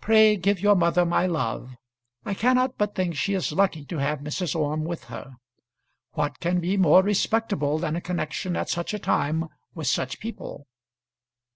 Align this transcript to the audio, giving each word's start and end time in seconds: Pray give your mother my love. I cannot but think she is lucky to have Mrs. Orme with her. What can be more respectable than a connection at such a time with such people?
Pray 0.00 0.36
give 0.36 0.58
your 0.58 0.74
mother 0.74 1.06
my 1.06 1.26
love. 1.28 1.76
I 2.24 2.34
cannot 2.34 2.76
but 2.76 2.96
think 2.96 3.14
she 3.14 3.34
is 3.34 3.52
lucky 3.52 3.84
to 3.84 3.98
have 3.98 4.18
Mrs. 4.18 4.56
Orme 4.56 4.82
with 4.84 5.04
her. 5.04 5.36
What 6.14 6.40
can 6.40 6.58
be 6.58 6.76
more 6.76 7.04
respectable 7.04 7.78
than 7.78 7.94
a 7.94 8.00
connection 8.00 8.56
at 8.56 8.68
such 8.68 8.92
a 8.94 8.98
time 8.98 9.48
with 9.72 9.86
such 9.86 10.18
people? 10.18 10.66